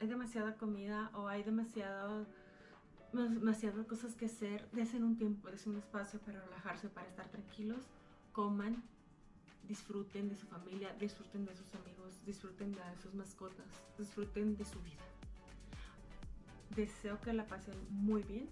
hay 0.00 0.06
demasiada 0.06 0.56
comida 0.56 1.10
o 1.14 1.28
hay 1.28 1.42
demasiado, 1.42 2.26
demasiadas 3.12 3.86
cosas 3.86 4.14
que 4.14 4.26
hacer, 4.26 4.68
desen 4.72 5.04
un 5.04 5.16
tiempo, 5.16 5.50
desen 5.50 5.72
un 5.72 5.78
espacio 5.78 6.20
para 6.20 6.40
relajarse, 6.44 6.88
para 6.88 7.08
estar 7.08 7.28
tranquilos, 7.28 7.84
coman, 8.32 8.82
disfruten 9.68 10.28
de 10.28 10.36
su 10.36 10.46
familia, 10.46 10.94
disfruten 10.98 11.46
de 11.46 11.54
sus 11.54 11.74
amigos, 11.74 12.24
disfruten 12.26 12.72
de 12.72 12.80
sus 13.02 13.14
mascotas, 13.14 13.66
disfruten 13.98 14.56
de 14.56 14.64
su 14.64 14.80
vida. 14.80 15.02
Deseo 16.74 17.20
que 17.20 17.32
la 17.32 17.46
pasen 17.46 17.76
muy 17.90 18.22
bien, 18.24 18.48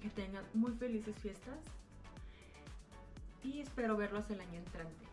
que 0.00 0.10
tengan 0.10 0.44
muy 0.54 0.72
felices 0.72 1.16
fiestas 1.16 1.58
y 3.42 3.60
espero 3.60 3.96
verlos 3.96 4.30
el 4.30 4.40
año 4.40 4.58
entrante. 4.58 5.06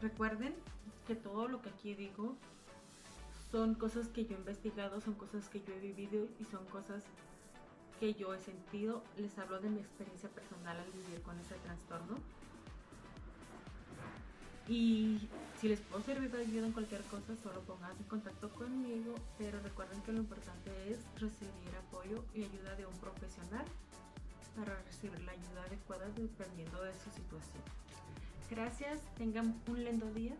Recuerden 0.00 0.54
que 1.06 1.16
todo 1.16 1.48
lo 1.48 1.60
que 1.60 1.70
aquí 1.70 1.94
digo 1.94 2.36
son 3.50 3.74
cosas 3.74 4.08
que 4.08 4.26
yo 4.26 4.36
he 4.36 4.38
investigado, 4.38 5.00
son 5.00 5.14
cosas 5.14 5.48
que 5.48 5.60
yo 5.60 5.74
he 5.74 5.80
vivido 5.80 6.26
y 6.38 6.44
son 6.44 6.64
cosas 6.66 7.02
que 7.98 8.14
yo 8.14 8.32
he 8.34 8.38
sentido. 8.38 9.02
Les 9.16 9.36
hablo 9.38 9.58
de 9.60 9.70
mi 9.70 9.80
experiencia 9.80 10.28
personal 10.28 10.78
al 10.78 10.90
vivir 10.92 11.22
con 11.22 11.38
ese 11.40 11.54
trastorno. 11.56 12.16
Y 14.68 15.28
si 15.58 15.68
les 15.68 15.80
puedo 15.80 16.04
servir 16.04 16.30
de 16.30 16.42
ayuda 16.42 16.66
en 16.66 16.72
cualquier 16.72 17.00
cosa, 17.04 17.34
solo 17.42 17.62
pónganse 17.62 18.02
en 18.02 18.08
contacto 18.08 18.50
conmigo. 18.50 19.14
Pero 19.38 19.58
recuerden 19.60 20.00
que 20.02 20.12
lo 20.12 20.18
importante 20.18 20.70
es 20.92 20.98
recibir 21.14 21.74
apoyo 21.88 22.22
y 22.34 22.44
ayuda 22.44 22.76
de 22.76 22.86
un 22.86 22.96
profesional 22.98 23.64
para 24.54 24.80
recibir 24.82 25.20
la 25.22 25.32
ayuda 25.32 25.64
adecuada 25.66 26.06
dependiendo 26.14 26.82
de 26.82 26.92
su 26.92 27.10
situación. 27.10 27.62
Gracias, 28.50 29.00
tengan 29.16 29.54
un 29.68 29.84
lindo 29.84 30.10
día. 30.12 30.32